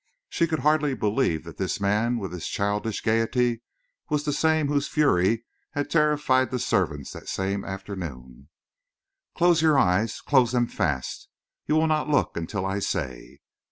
[0.29, 3.61] She could hardly believe that this man with his childish gayety
[4.09, 8.49] was the same whose fury had terrified the servants that same afternoon.
[9.37, 11.29] "Close your eyes close them fast.
[11.67, 13.41] You will not look until I say?"